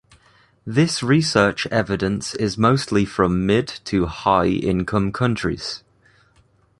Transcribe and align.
This 0.65 1.03
research 1.03 1.67
evidence 1.67 2.33
is 2.33 2.57
mostly 2.57 3.05
from 3.05 3.45
mid- 3.45 3.67
to 3.85 4.07
high-income 4.07 5.11
countries. 5.11 5.83